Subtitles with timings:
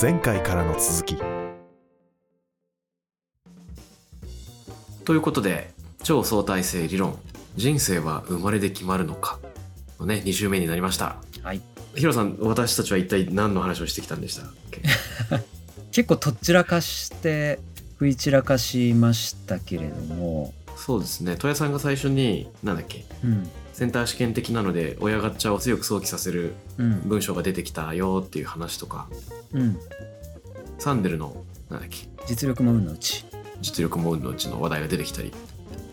[0.00, 1.16] 前回からの続き。
[5.04, 5.72] ということで
[6.02, 7.18] 超相対性理論。
[7.54, 9.38] 人生は生まれで決まるのか。
[10.00, 11.16] のね2週目になりました。
[11.42, 11.60] はい。
[11.94, 14.80] ヒロさん私たちは一体何の話をしてきたんでしたっけ？
[15.92, 17.58] 結構とっちらかして
[17.92, 20.54] 食い散らかしましたけれども。
[20.76, 21.34] そうですね。
[21.36, 23.04] 戸谷さんが最初に何だっけ？
[23.24, 27.00] うんセンター試験的なので親ガチャを強く想起させるうん。
[27.04, 29.08] 文章が出てきたよっていう話とか。
[29.52, 29.78] うん。
[30.78, 32.08] サンデルのなんだっけ？
[32.26, 33.24] 実力も運のうち。
[33.60, 35.32] 実力も運のうちの話題が出てきたり。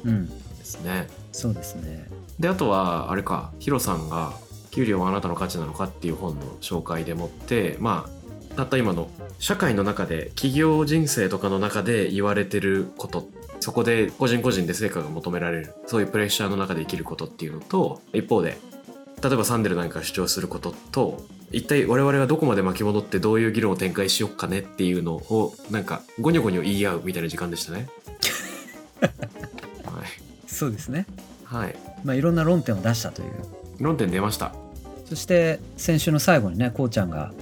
[0.06, 0.28] うん。
[0.28, 1.08] ですね。
[1.32, 2.10] そうですね。
[2.40, 4.34] であとはあれかヒロさんが
[4.72, 9.10] 「給料はあなたの価値なのか?」っていう本の紹介でもってまあたった今の
[9.40, 13.28] 社会の中で企業人生とかの中で言われてること
[13.60, 15.74] そこで個人個人で成果が求められる。
[15.86, 18.58] そういうプレッシャーの中で生きることっていうのと一方で
[19.22, 27.88] 例えばサンデルなんか主張することと一体我々がどこまで巻き戻ってどういう議論を展開しよっかねっていうのをなんかゴニョゴニョ言い合うみたいな時間でしたね。
[29.02, 29.16] はい、
[30.48, 31.06] そうですね。
[31.44, 33.30] はい、まあいろんな論点を出したという。
[33.80, 34.54] 論点出ました。
[35.06, 37.34] そして先週の最後にねこうちゃんが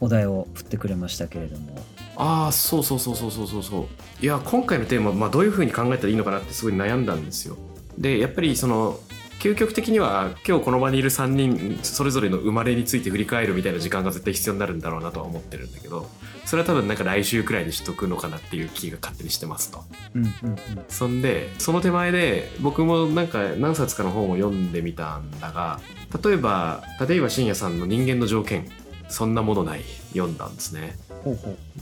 [0.00, 1.76] お題を振ってくれましたけれども
[2.22, 4.24] ああそうそうそうそうそうそうそう。
[4.24, 7.56] いや今回のテーマ、まあ、どういうふうに考えたらいいのかなってすごい悩んだんですよ。
[7.98, 8.96] でやっぱりその
[9.40, 16.08] 究極的には今日この場にいる3人それぞれの生まれについて振り返るみたいな時間が絶対必要になるんだろうなとは思ってるんだけど
[16.44, 19.82] それは多分なんか来週くらいにしとくのかなっていう気が勝手にしてますと。
[20.14, 20.58] うんうんうん。
[20.88, 25.80] そんでその手前で僕もなんか何冊かの本を読んでみたんだが
[26.24, 28.70] 例えば立岩信也さんの「人間の条件
[29.08, 29.82] そんなものない」
[30.14, 30.96] 読んだんですね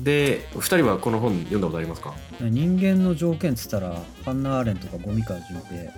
[0.01, 2.15] で2人はこの本読んだことありますか？
[2.41, 5.93] う人間の条件っつったらハンナ・アーレンとかゴミ川淳平だ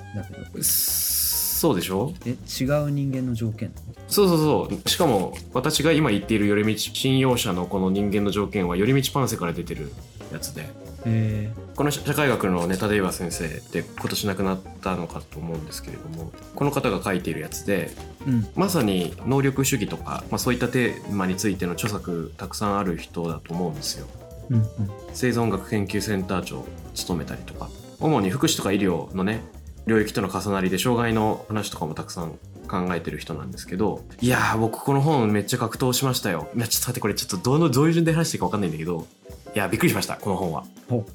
[0.52, 2.12] けどそうでしょ？
[2.26, 3.72] え違う人間の条件？
[4.08, 4.38] そうそう
[4.70, 4.88] そう。
[4.88, 9.92] しかも私が今言っている寄り道信用者のこの人間の条件は寄り道パンセから出てる
[10.32, 10.68] やつで
[11.05, 18.47] へこの社会学のね立岩先生って今年亡くなったのかと思うんですけれどもこの方が書いているやつでえうん。
[18.54, 24.06] まさに能力主義とか、まあ、そういったテーマについての著作たくさんある人だと思うんですよ。
[24.50, 24.66] うんうん。
[25.12, 27.69] 生存学研究センター長を務めたりとか
[28.00, 29.41] 主に福祉とか医療のね
[29.87, 32.38] 領域との重なりで障害の話とかもたくさん
[32.69, 36.49] 考えてる人なんですけどいやー僕この本めっちゃ格闘しましたよ。
[36.56, 39.06] いやちょっと待ってこれちょっとどのどういう順で話していいか分かんないんだけど
[39.54, 40.64] いやびっくりしましたこの本は。
[40.88, 41.06] ほ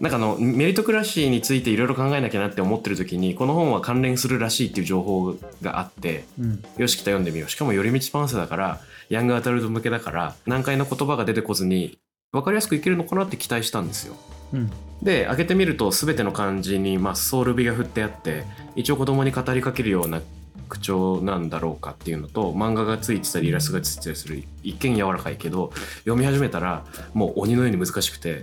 [0.00, 6.64] なんかあのメリトクラシーについていろいろ考えなきゃなって思ってる時にこの本は関連するらしいっていう情報があってううん。
[6.78, 7.48] よし来た読んでみよう。
[7.48, 11.98] しかも寄り道パンセだからヤングアダルト向けだから難解な言葉が出てこずに
[12.32, 14.16] 分かりやすくいけるのかなって期待したんですよ。
[14.52, 14.70] うん。
[15.02, 20.22] で開けてみると全ての漢字に、まあ、ソウル美が振ってあって一応子供に語りかけるような
[20.68, 28.42] 口調なんだろうかっていうのと漫画がついてたりイラストがついてたりする一見柔らかいけど読み始めたらもう鬼のように難しくて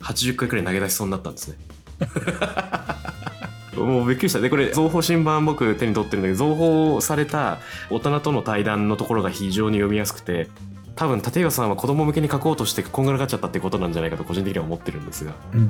[0.00, 1.56] 80回くらい投げ出しそうになったんですね。
[3.76, 4.40] もうびっくりした。
[4.40, 7.58] でこれ増法新版僕手に取ってるんだけど増法された
[7.90, 10.48] 大人との対談のところが非常に読みやすくて
[10.96, 15.68] 多分立岩さんは子供向けに書こうとしてこんがらがっちゃったってことなんじゃないかと個人的には思ってるんですがうんうん。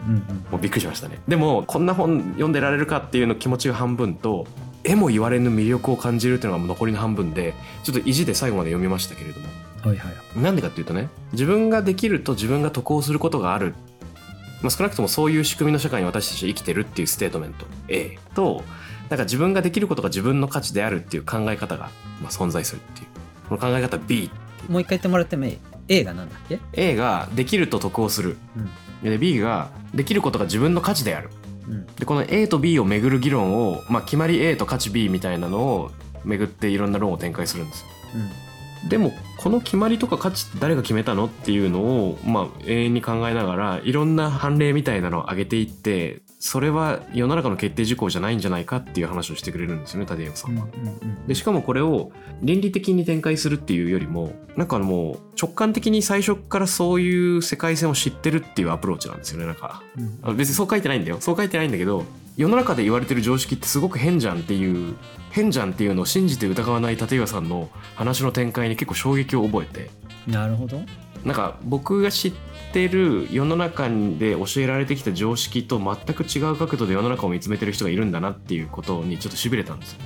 [0.53, 1.19] もうびっくりしましたね。
[1.27, 4.47] でもこんな本読んでられるかっていうの気持ちが半分と
[4.86, 9.48] 絵も言われぬ魅力を感じるっていうのが残りの半分でちょっと意地で最後まで読みましたけれども。
[9.48, 10.38] うんはいはい。
[10.38, 13.74] なんでかっていうとね自分ができると自分が得をすることがある、
[14.62, 17.66] まあ、少なくともそういう仕組みの社会に私たちは生きてるっていうステートメント。
[17.88, 18.64] A と
[19.10, 23.06] なんか自分ができることが自分の価値であるっていう考え方が、まあ、存在するっていう。
[23.48, 24.30] この考え方 B
[24.68, 25.58] もう一回言ってもらってもいい
[25.88, 28.36] ？A がなんだっけ？A ができると得をする。
[29.03, 29.10] うん。
[29.10, 31.30] で B ができることが自分の価値である。
[31.41, 31.46] うん
[31.99, 35.91] でこの A と B をめぐる議論を、まあ、決まり A と価値 B みたいなのを
[36.25, 37.82] めぐっていろんな論を展開するんです。
[37.82, 37.87] よ
[38.82, 38.88] うん。
[38.88, 50.69] でもこの決まりとか価値って誰が決めたのっていうのを、まあ、永遠に考えながらいろんな判例みたいなのを上げていってそれは世の中の決定事項じゃないんじゃないかっていう話をしてくれるんですよね立岩さんは。
[51.27, 61.16] でしかもこれを倫理的に展開するっていうよりもなんかもう直感的に最初からそういう世界線を知ってるっていうアプローチなんですよねなんかうんあ別にそう書いてないんだよ。
[61.21, 62.04] そう書いてないんだけど
[62.37, 64.95] 世の中で言われてる常識ってすごく変じゃんっていう
[65.31, 69.91] 変じゃんっていうのを信じて疑わない立岩さんの話の展開に結構衝撃を覚えて。
[70.28, 70.81] なるほど
[71.27, 72.33] なんか僕が知っ
[72.73, 79.99] てる世の中で教えられてきた常識と全く違う角度で世の中を見つめてる人がいるんだなっていうことにちょっとしびれたんですよ。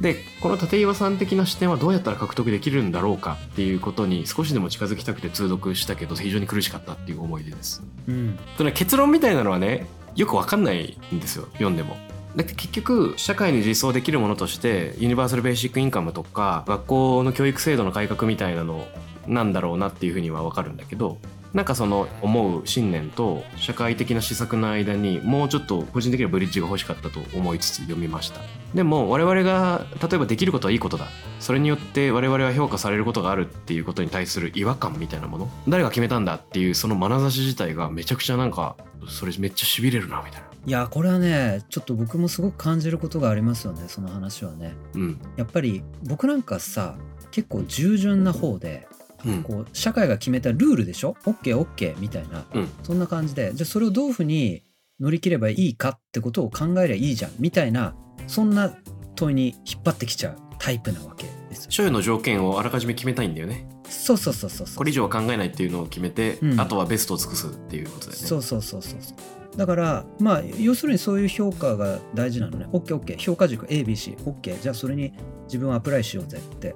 [0.00, 7.82] でこの立岩さん的な視点はどうやったら獲得できるんだろうかっていうことに少しでも近づきたくて通読したけど非常に苦しかったっていう思い出です。
[8.06, 8.38] うん。
[8.72, 11.96] 結論みたいなのはねよくわかんないんですよ読んでも。
[12.36, 18.86] だって結局社会に実装できるものとしてユニバーサル・ベーシック・インカムとか学校の教育制度の改革みたいなの
[19.26, 21.18] なんだろうなっていうふうには分かるんだけど
[21.54, 28.40] なんかその思う信念と社会的な施策の間にもうちょっと個人的にはブリッジが欲しかったと思いつつ読みました。
[28.74, 31.06] でも我々が例えばできることはいいことだ。
[31.38, 35.48] それによって我々は評価されることがあるっていうことに対する違和感みたいなもの。
[35.68, 38.76] 誰が決めたんだっていうその眼差し自体がめちゃくちゃなんか
[39.08, 40.48] それめっちゃしびれるなみたいな。
[40.66, 44.74] いやこれはねちょっと僕もすごく感じることがありますよねその話はね。
[44.94, 45.20] うん。
[45.36, 46.96] やっぱり僕なんかさ
[47.30, 48.93] 結構従順な方でうん
[49.42, 52.68] こう社会が決めたルールでしょ？OKOK みたいな、うん。
[52.82, 53.52] そんな感じで。
[53.54, 54.62] じゃあそれをどういうふうに
[55.00, 57.32] 乗り切ればいいかってことを考えりゃいいじゃん。
[57.38, 57.94] みたいな
[58.26, 58.74] そんな
[59.16, 61.70] 問いに引っ張ってきちゃうタイプなわけですよ。
[61.70, 63.68] 所有の条件をあらかじめ決めたいんだよね。
[63.88, 64.76] そうそうそうそうそう。
[64.76, 66.60] これ以上は考えないっていうのを決めて、うん。
[66.60, 68.26] あとはベストを尽くすっていうことだよね。
[68.26, 69.16] そうそうそうそうそう。
[69.56, 72.66] だからまあ要するにそういう評価が大事なのね。
[72.72, 75.12] OKOK 評価軸 ABCOK じゃあそれに
[75.44, 76.74] 自分をアプライしようぜっていう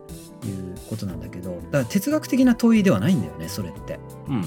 [0.89, 1.51] ことなんだけど。
[1.51, 3.99] だから哲学的な問いではないんだよねそれって。
[4.29, 4.45] うんうん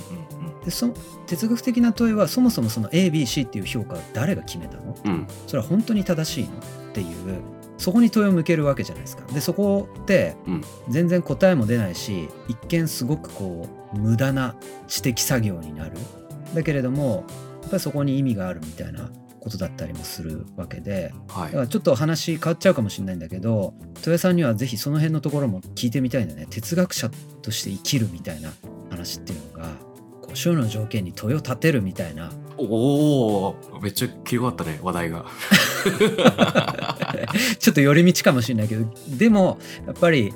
[0.64, 0.94] でその
[1.26, 4.96] 哲学的な問いはそもそもその ABC っていう評価を誰が決めたの？
[5.06, 5.12] うん。
[5.12, 6.52] うんそれは本当に正しいのっ
[6.94, 7.08] ていう。
[7.78, 9.24] そこに問いを向けるわけじゃないですか。
[9.34, 10.62] でそこってうん。
[10.88, 14.56] 全然答えも出ないし一見すごくこう無駄な
[14.88, 15.98] 知的作業になる。
[16.54, 19.10] だけれどもやっぱりそこに意味があるみたいな
[19.42, 21.46] ことだったりもするわけではい。
[21.48, 26.48] だからちょっと話変わっちゃうかもしれないんだけど豊さんにはぜひその辺のところも聞いてみたいんだね。
[26.50, 27.10] 哲学者
[27.42, 28.52] として生きるみたいな
[28.90, 29.70] 話っていうのが
[30.22, 32.32] こうの条件に問いを立てるみたいな。
[32.58, 35.26] おおめっちゃ切り替わったね話題が。
[37.58, 38.86] ちょっと寄り道かもしれないけど
[39.18, 40.32] でもやっぱり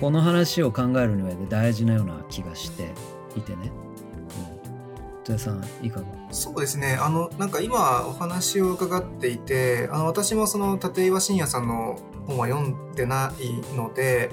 [0.00, 2.90] この話を考える上で大事なような気がして
[3.36, 3.70] いてね。
[5.24, 6.06] 土屋、さんいかが？
[6.30, 6.98] そうですね。
[7.00, 14.30] あのなんか今お話を伺っていてあの私もその立岩信也さんの本は読んでないので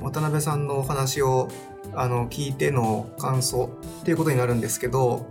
[0.00, 1.48] 渡辺さんのお話を
[1.94, 5.26] あの聞いての感想っていうことになるんですけど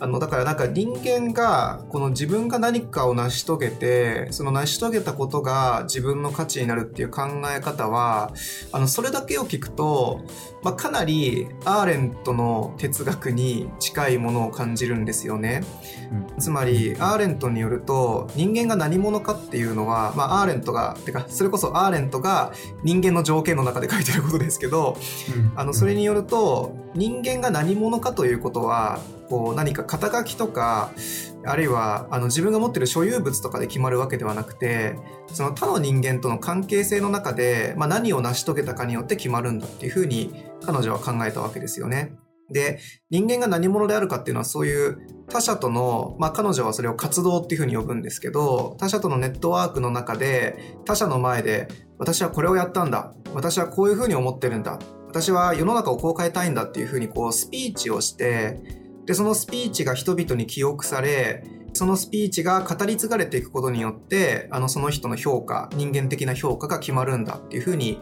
[0.00, 7.22] あのだからなんか人間がこの自分が何かを成し遂げてその成し遂げたことが自分の価値になるっていう考
[7.56, 8.32] え方は
[8.72, 10.24] あのそれだけを聞くと、
[10.62, 15.62] まあ、かなりアーレントの哲学に近いものを感じるんですよね。
[16.38, 22.52] つまりアーレントによると人間が何者かっていうのは、まあ、アーレントがてかそれこそアーレントが
[22.82, 24.96] 人間の条件の中で書いてることですけど
[25.56, 30.90] あのそれによると人間が何者かということはこう何か肩書きとか
[31.44, 34.96] あるいはあの自分が持ってる所有物とかで決まるわけではなくて
[35.32, 40.32] その他の人間との関係性の中で、まあ、何を成し遂げたかによって決まるんだっていうふうに
[40.64, 42.14] 彼女は考えたわけですよね。
[42.50, 42.78] で
[43.10, 44.98] 人間が何者であるかっていうのはそういう
[45.28, 51.68] 他者との、まあ、彼女はそれを活動っていうふうに呼ぶんですけど他者とのネットワークの中で他者の前で
[51.98, 54.78] 私はこれをやったんだ私はこういうふうに思ってるんだ
[55.08, 68.00] 私は世の中をこう変えたいんだっていうふうにこうスピーチをしてでそのスピーチが人々に記憶されそのスピーチが語り継がれていくことによってあのその人の評価人間的な評価が決まるんだっていうふうに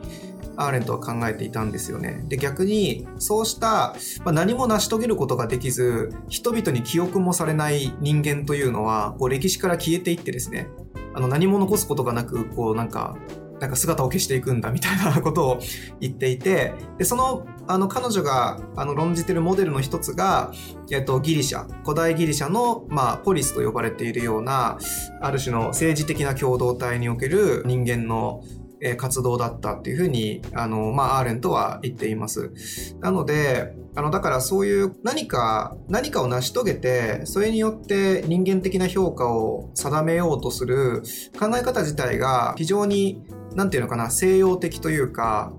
[0.56, 2.22] アーレントは考えていたんですよね。
[2.28, 10.69] で逆にそうした、まあ、何も成し遂げることができず人々に記憶もされない人間というのはこう歴史から消えていってですね
[11.14, 13.16] あの何も残すことがなくこうなんか
[13.62, 15.59] なんか姿を消していくんだみたいな ことを
[16.00, 20.51] 言っていてでそのあの彼女があの論じてるモデルの一つが、
[20.91, 24.79] えっと、ギリシャ古代ギリシャの、まあ、ポリスと呼ばれているような
[25.20, 28.43] ある種の政治的な共同体における人間の
[28.84, 32.51] えー活動だったっていうふうにあの、まあ、アーレントは言っています。
[32.98, 41.03] なのであのだからそういう何か何かを成し遂げてそれによって人間的な評価を定めようとする
[41.39, 43.22] 考え方自体が非常に
[43.55, 45.53] なんていうのかな西洋的というか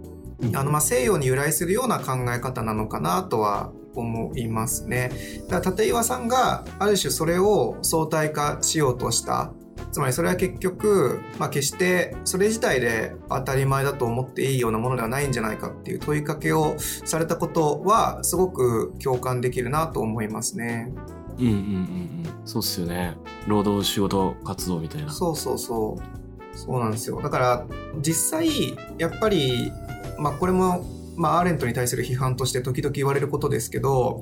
[0.53, 5.11] あのまあ西洋に由来するような考え方なのかなとは思いますね。
[5.49, 9.51] だから立岩さんがある種それを相対化しようとした。
[9.91, 20.91] つまりそれは結局、まあ、決してそれ自体で当たり前だと思っていいようなものではないんじゃないかっていう問いかけをされたことはすごく共感できるなと思いますね。
[21.37, 22.41] うんうんうんうん。
[22.45, 23.15] そうっすよね。
[23.47, 25.11] 労働仕事活動みたいな。
[25.11, 26.22] そうそうそう
[26.63, 27.21] そうなんですよ。
[27.21, 27.65] だから
[28.01, 28.49] 実際
[28.97, 29.71] やっぱり
[30.17, 34.21] まあこれもまあ、アーレントに対する批判として時々言われることですけど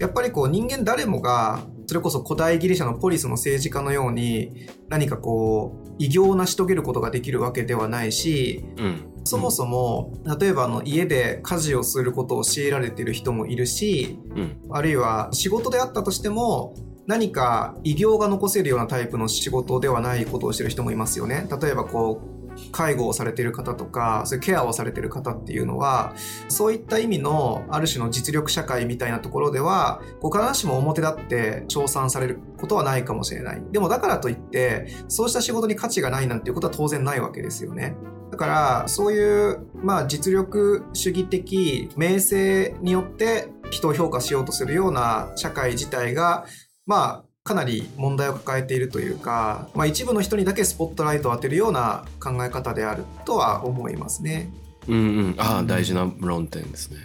[0.00, 9.08] やっぱりこう人間誰もがそれこそ古代ギリシャのポリスの政治家のように何かこう偉業を成し遂げることができるわけではないしうん。
[9.24, 14.56] そもそも例えばあの家で家事をすることを強いられている人もいるしうん。
[14.70, 16.74] あるいは仕事であったとしても
[17.06, 21.46] 何か偉業が残せるようなタイプの仕事ではないことをしてる人もいますよね。
[21.60, 26.14] 例えばこう介護をされている方とか、そういうケアをされている方っていうのは、
[26.48, 33.62] そういった意味のある種の実力社会みたいなところでは、必ずしも表立って称賛されることはないかもしれない。
[33.72, 37.96] でもだからといって、そうした仕事に価値がないなんていうことは当然ないわけですよね。
[38.30, 46.46] だから、そういう、まあ、実力主義的名声によって人を評価しようとするような社会自体が、
[46.86, 54.50] まあ、かなり問題を抱えているというか、まあ、一部の人にだけスポットライトを当てるような考え方であるとは思いますね。
[54.88, 56.98] うんうんああ大事な論点ですね。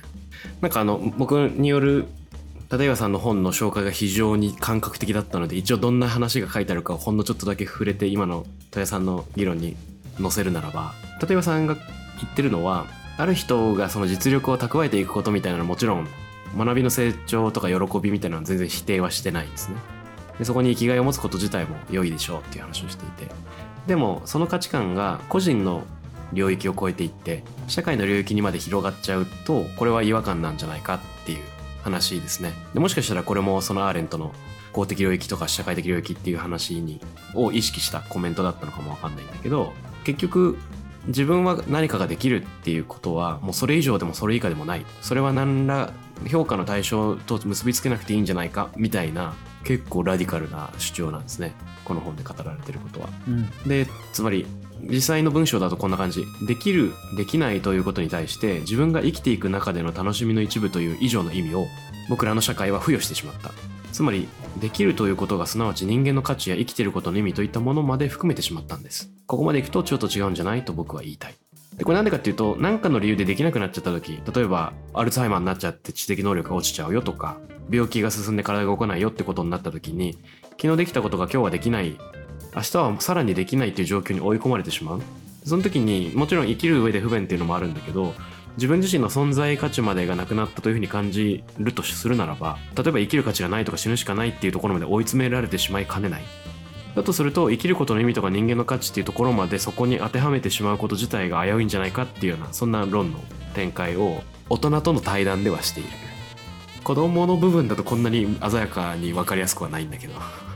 [0.62, 2.07] なんかあの僕による
[2.72, 9.77] 立岩さんの本の紹介が非常に感覚的だったので一応どんな話が書いてあるかをほんのちょっとだけ触れて今の豊さんの議論に
[10.19, 11.84] 載せるならば立岩さんが言
[12.29, 16.07] ってるのはある人がその実力を蓄えていくことみたいなのはもちろん
[16.56, 19.75] 学びの成長とか喜びみたいなのは全然否定はしてないんですね。
[20.39, 23.34] でそこに生きがいを持つこと自体も良いでしょうっていう話をしていて。
[23.88, 25.84] でもその価値観が個人の
[26.34, 31.39] 領域を超えていって社会の領域にまで広がっちゃうとこれは違和感なんじゃないかっていう
[31.84, 32.54] 話ですね。
[32.74, 34.34] でもしかしたらこれもそのアーレントの
[34.74, 37.00] 公的領域とか社会的領域っていう話に
[37.34, 39.74] を意識したコメントだったのかもわかんないんだけど
[40.04, 40.58] 結局
[41.08, 44.86] 自分は何かができるっていうことはもうそれ以上でもそれ以下でもない。
[45.01, 45.92] それは何ら
[46.28, 51.54] 評価の対象と結びつけなくていいんじゃないかみたいな結構ラディカルな主張なんですね。
[51.84, 53.10] この本で語られてることは。
[53.28, 54.46] うん、でつまり
[54.82, 56.24] 実際の文章だとこんな感じ。
[56.48, 61.68] できるできないということに対して自分が生きていく中での楽しみの一部という以上の意味を
[62.10, 63.52] 僕らの社会は付与してしまった。
[63.92, 64.28] つまり
[64.60, 69.10] できるということがすなわち人間の価値や生きていることの意味といったものまで含めてしまったんです。
[69.26, 71.36] ここまでいくとちょっと違うんじゃないと僕は言いたい
[71.77, 77.38] でこれなんでかっていうと何かの理由でできなくなっちゃった時例えばアルツハイマーになっちゃって知的能力が落ちちゃうよとか
[77.69, 80.17] 病気が進んで体が動かないよってことになった時に
[80.60, 81.98] 昨日できたことが今日はできない。
[82.55, 85.01] 明日はさらにできないっていう状況に追い込まれてしまう。
[85.46, 88.13] その時にもちろん生きる上で不便っていうのもあるんだけど
[88.57, 96.24] 自分自身の存在価値までがなくなったというふうに感じるとするならば例えば生きる価値がないとか死ぬしかないっていうところまで追い詰められてしまいかねない。
[96.98, 103.20] だとすると生きることの意味とか人間の価値っていうところまでそこに当てはめてしまうこと自体が危ういんじゃないかっていうようなそんな論の
[103.54, 105.89] 展開を大人との対談ではしている。
[106.84, 110.13] 子供の部分だとこんなに鮮やかに分かりやすくはないんだけど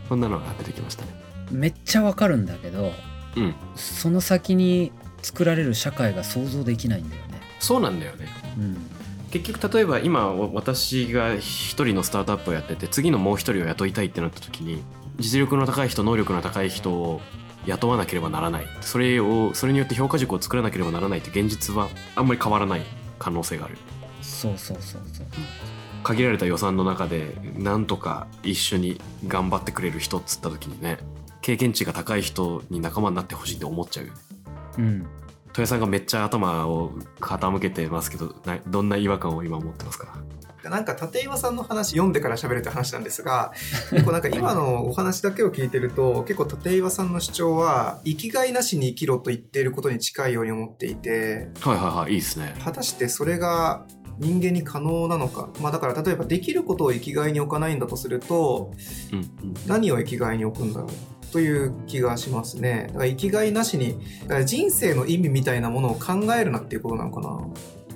[0.10, 1.12] そんなのが出てきましたね。
[1.52, 2.92] めっちゃわかるんだけど、
[3.38, 7.40] うん、その先に作られる社会が想像できないんだよね。
[7.60, 8.26] そうなんだよね、
[8.58, 8.78] うん、
[9.30, 14.82] 結局例えば今私が一人のスタートアップをやってて次のもう一人を雇いたいってなった時に
[15.18, 17.22] 実力の高い人能力の高い人を
[17.66, 22.82] 雇わなければならないそれをそれによって評価軸を作らなければならないって現実はあんまり変わらない
[23.20, 23.78] 可能性がある
[24.22, 25.26] そうそうそうそう、
[26.04, 30.98] 限られた予算の中でなんとか一緒に頑張ってくれる人っつった時にね
[31.42, 34.20] 経験値が高い人に仲間になってほしいって思っちゃうよね。
[34.78, 35.08] うん。
[35.48, 38.34] 豊さんがめっちゃ頭を傾けてますけど
[38.68, 40.16] どんな違和感を今持ってますか？
[40.70, 43.54] なんか立岩さんの話読んでから喋るって話なんですが
[43.92, 52.56] 結構なんか今のお話だけを聞いてると結構立岩さんの主張は生きがいなしに生きろと言っていることに近いように思っていてはいはいはいいいですね。
[52.64, 53.86] 果たしてそれが
[54.20, 58.72] 人間に可能なのか、まあ、だから例えばできることを生きがいに置かないんだとすると、
[59.12, 60.90] うんうん、何を生きがいに置くんだろう
[61.32, 62.88] という気がしますね。
[62.90, 67.48] だから生きがいなしにだから人生の意味みたいなものを考えるなっていうことなのかな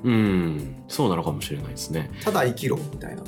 [0.06, 0.76] うん。
[0.88, 2.12] そうなのかもしれないですね。
[2.24, 3.24] ただ生きろみたいな。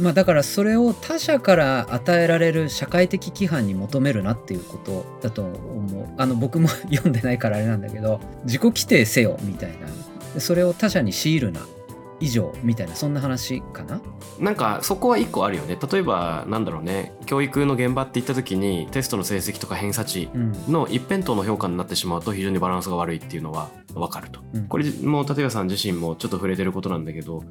[0.00, 6.06] まあだからそれを他者から与えられる社会的規範に求めるなっていうことだと思う。
[6.16, 9.70] あの僕も 読んでないからあれなんだけど自己規定せよみたい
[10.34, 10.40] な。
[10.40, 11.60] それを他者に強いるな
[12.20, 14.00] 以上みたいなそんな話かな？
[14.38, 15.76] なんかそこは一個あるよね。
[15.90, 17.12] 例えばなんだろうね。
[17.26, 20.28] 教育の現場って言った時にテストの成績とか偏差値
[20.68, 27.44] の一辺倒の評価になってしまうと非常にバランスが悪いっていうのは分かると、うん、これも立岩さん自身もちょっと触れてることなんだけど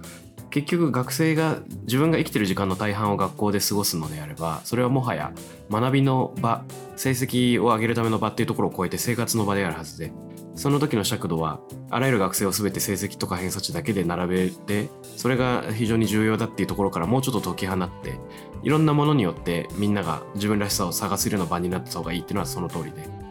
[0.50, 5.32] 結局学生が自分が生きてる時間の大半を学校で過ごすのであればそれはもはや
[5.70, 6.64] 学びの場
[6.96, 10.12] 成績を上げるための場っていうところを超えて生活の場であるはずで
[10.56, 18.20] その時の尺度はあらゆる学生を全て成績とか偏差値だけで並べてそれが非常に重要だっていうところからもうちょっと解き放って
[18.64, 23.30] いろんなものによってみんなが自分らしさを探せるような場になった方がいいっていうのはその通りで。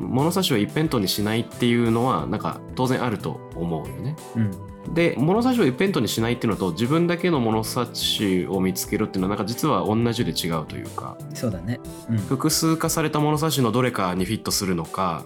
[0.00, 4.16] 物差しを一辺倒にしないっていうのはなんか当然あると思うよね。
[4.36, 4.50] うん。
[4.92, 11.16] で物差しを一辺倒にしないっていうのと自分だけの物差しを見つけるっていうのはなんか実は同じで違うというか。
[11.32, 11.80] そうだね、
[12.10, 15.24] うん、複数化された物差しのどれかにフィットするのか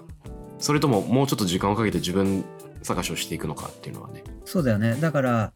[0.58, 2.44] それとももうちょっと時間をかけて自分
[2.82, 5.52] 探しをしていくのかっていうのはねそうだよねだから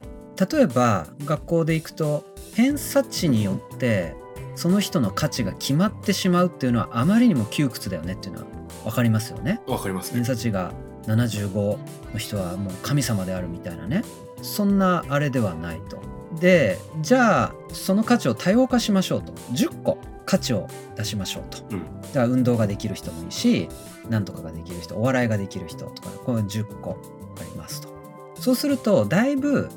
[0.50, 4.14] 例えば学校で行くと偏差値によって
[4.54, 8.46] その人の価値が決まってしまうっていうのはあまりにも窮屈だよねっていうのは
[8.84, 9.60] 分かりますよね。
[9.66, 10.72] わかりますね偏差値が
[11.04, 11.78] 75
[12.12, 14.04] の人はもう神様であるみたいなね
[14.42, 16.00] そんなあれではないと。
[16.40, 20.66] でじゃあその価値を多様化しましょうと10個価値を
[20.96, 21.58] 出しましょうと。
[21.70, 23.68] うんだから運動ができる人もいいし
[24.12, 26.98] なんとかができる人お笑いができる人とかこの10個
[27.40, 27.88] ありますと。
[28.34, 29.70] そうするとだいぶ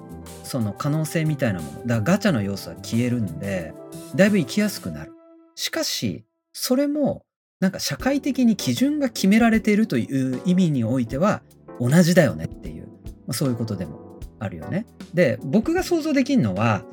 [0.43, 3.73] その可能性みたいなものだガチャの要素は消えるんで
[4.13, 5.13] だいぶ生きやすくなる。
[5.55, 7.25] しかしそれも
[7.61, 11.41] なんか社会的に基準が決められているという意味においては
[11.79, 12.89] 同じだよねっていう、ま
[13.29, 14.85] あ、そういうことでもあるよね。
[15.13, 16.83] で僕が想像できるのは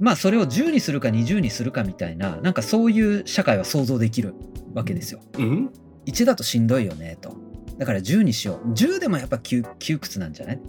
[0.00, 4.34] まあそれを10にするか20にするかみたいななんかそういう社会は想像できる
[4.74, 5.20] わけですよ。
[5.38, 5.72] うん
[6.06, 7.34] 1だとしんどいよねと。
[7.78, 8.68] だから10にしよう。
[8.72, 10.60] 10でもやっぱ窮窮屈なんじゃない？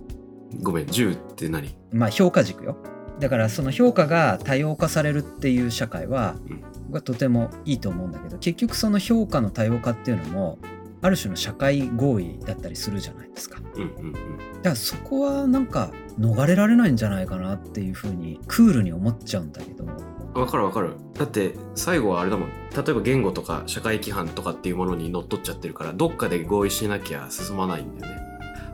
[0.62, 1.76] ごめん10って何？
[1.92, 2.78] まあ評価軸よ。
[3.20, 10.60] だからその評価が多様化されるっていう社会はうん僕はとてもいいと思うんだけど結局その評価の多様化っていうのも
[11.02, 13.60] ある種の社会合意だったりするじゃないですか。
[13.62, 14.16] だかうんうんうん
[14.64, 19.86] らそこはなんか逃れられないんじゃないかなっていうふうにクールに思っちゃうんだけど
[20.34, 20.96] わかるわかる。
[21.14, 22.50] だって最後はあれだもん。
[22.50, 28.22] 例えば言語とか社会規範とかっていうものにのっとっちゃってるからどっかで合意しなきゃ進まないんだよね。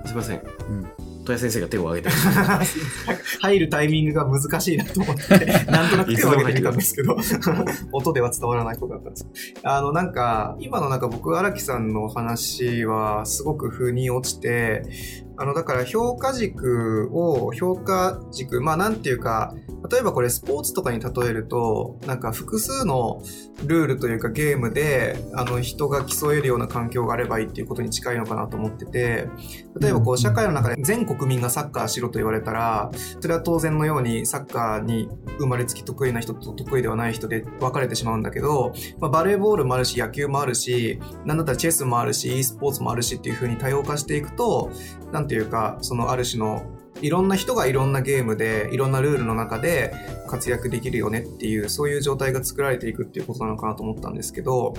[0.06, 0.42] すいません。
[0.70, 1.08] うん。
[1.28, 2.16] 戸谷先生が手を挙げて
[3.42, 7.18] 入るタイミングが難しいなと思って、 なんとなく手を挙げてみたんですけど、
[7.92, 9.28] 音では伝わらないことだったんです。
[9.64, 14.84] あの、なんか、今のなんか僕、荒木さんのお話はすごく腑に落ちて、
[15.38, 19.54] あの、だから評価軸を、評価軸、まあなんていうか、
[19.90, 23.22] 例えばこれスポーツとかに例えると、なんか複数の
[23.66, 29.30] ルールというかゲームで、あの人が競えるような環境があればいいっていうことに近いのかなと思ってて、
[29.80, 44.72] 例えばこう社会の中で全国民がサッカーしろと言われたら、それは当然のようにサッカーに生まれつき得意な人と得意ではない人で分かれてしまうんだけど、まあ、バレーボールもあるし野球もあるし、なんだったらチェスもあるし、e スポーツもあるしっていう風に多様化していくと、
[45.12, 46.64] なんていうか、そのある種の
[47.02, 49.94] いろんな人がいろんなゲームでいろんなルールの中で
[50.28, 54.74] 活躍できるよねっていうそういう状態が作られていくっていうことなのかなと思ったんですけど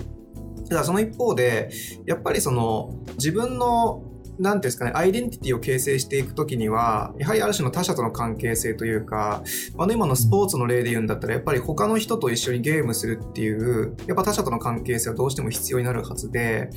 [0.68, 1.70] ただその一方で
[2.06, 4.02] やっぱりその自分の
[4.38, 9.42] なんていうんですかね、アイデンティティを形成していくときには、やはりある種の他者との関係性というか、
[9.76, 16.70] あの今のスポーツの例で言うんだったら、やっぱり他の人と一緒にゲームするっていう、やっぱ他者との関係性はどうしても必要になるはずで、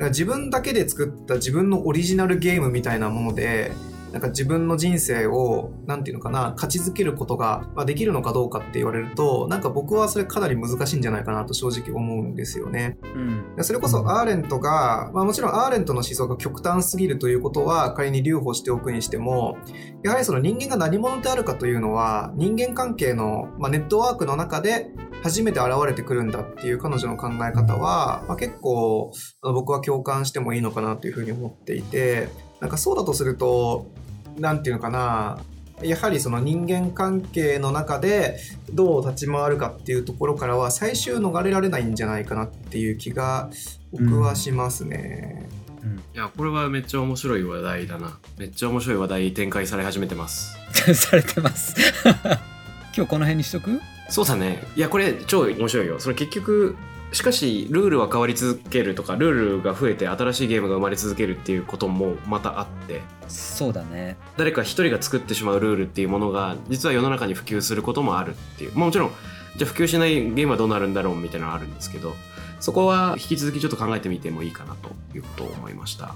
[0.00, 3.72] 自分だけで作った自分のオリジナルゲームみたいなもので、
[4.16, 12.96] なんか自分の人生を、なんていうのかな、勝ちづけることがまあできるのかどうかって言われると、なんか僕はそれかなり難しいんじゃないかなと正直思うんですよね。
[13.14, 13.62] うん。
[13.62, 19.58] それこそアーレントが、まあもちろんアーレントの思想が極端すぎるということは仮に留保しておくにしても、
[20.02, 32.28] やはりその人間が何者であるかというのは人間関係の、まあ、ネットワークの中で初めて現れてくるんだっていう彼女の考え方は、まあ、結構僕は共感してもいいのかなというふうに思っていて、
[32.60, 33.86] なんかそうだとすると、
[34.38, 35.38] なんていうのかな、
[35.82, 38.38] やはりその人間関係の中で
[38.72, 43.50] どう立ち回るかっていうところからは最終逃れられないんじゃないかなっていう気が
[43.92, 45.48] 僕はしますね。
[45.82, 45.98] うん。
[45.98, 48.18] いやこれはめっちゃ面白い話題だな。
[48.38, 50.56] めっちゃ面白い話題展開され始めてます。
[50.94, 51.74] されてます。
[52.96, 53.80] 今日この辺にしとく？
[54.08, 54.62] そうだね。
[54.76, 56.00] いやこれ超面白いよ。
[56.00, 56.74] それ結局
[57.12, 63.00] しかしルールは変わり続けるとかルールが増えて新しいゲームが生まれ続けるっていうこともまたあって。
[63.28, 64.16] そうだね。
[64.36, 68.76] 誰か一人が作ってしまうルールっていうものが実は世の中に普及することもあるっていう。
[68.76, 69.10] もちろん
[69.56, 72.14] じゃあ普及しないゲームはどうなるんだろうみたいなのはあるんですけど
[72.60, 76.14] そこは引き続きちょっと考えてみてもいいかなということを思いました。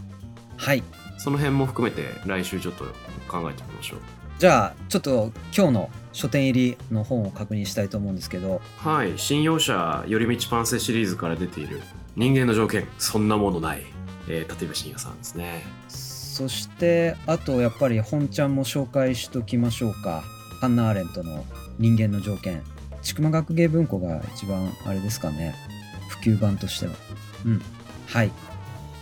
[0.57, 0.83] はい。
[1.19, 2.85] その辺も含めて来週ちょっと
[3.29, 4.01] 考えてみましょう
[4.41, 8.63] じゃあちょっと今日の書店入りの本を確認したいと思うんですけど。
[8.79, 11.83] はい新用者寄り道パンセシリーズから出ている。
[12.17, 13.83] 人間の条件そんなものない、
[14.29, 15.63] えー、立岩信也さんですね。
[15.89, 20.23] そしてあとやっぱり本ちゃんも紹介しときましょうか。
[20.63, 21.45] ハンナ・アーレントの
[21.79, 22.63] 人間の条件。
[23.03, 25.55] 千曲学芸文庫が一番あれですかね。
[26.09, 26.95] 普及版としては。
[27.45, 27.63] うん。
[28.07, 28.31] はい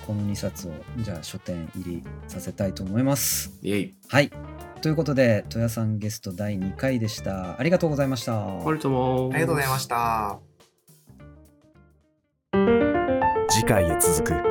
[0.08, 3.52] この2冊をじゃあ書店入りさせたいと思います。
[3.60, 3.94] イエイ。
[4.08, 4.32] はい。
[4.80, 7.60] ということで戸谷さんゲスト第2回でした。
[7.60, 8.42] ありがとうございました。
[8.42, 10.38] ありがとうもありがとうございました。
[13.50, 14.47] 次回へ続く